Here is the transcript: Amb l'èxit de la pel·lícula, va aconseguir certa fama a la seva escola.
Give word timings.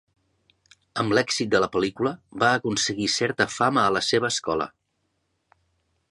Amb 1.01 1.15
l'èxit 1.17 1.51
de 1.55 1.59
la 1.63 1.67
pel·lícula, 1.75 2.13
va 2.43 2.49
aconseguir 2.61 3.09
certa 3.17 3.47
fama 3.57 3.83
a 3.85 3.91
la 3.97 4.01
seva 4.09 4.31
escola. 4.37 4.67